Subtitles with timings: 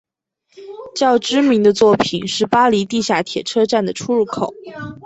[0.95, 4.51] 较知名的作品是巴黎地下铁车站的出入口。